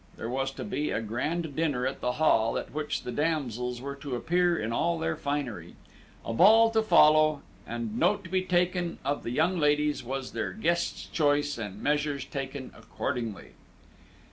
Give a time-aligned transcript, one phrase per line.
[0.17, 3.93] There was to be a grand dinner at the Hall, at which the damsels were
[3.97, 5.75] to appear in all their finery.
[6.25, 10.53] A ball to follow, and note be taken which of the young ladies was their
[10.53, 13.49] guest's choice, and measures taken accordingly.